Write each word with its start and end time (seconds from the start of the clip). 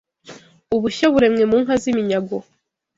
ubushyo 0.75 1.05
buremwe 1.13 1.43
mu 1.51 1.57
nka 1.63 1.75
z’iminyago 1.81 2.37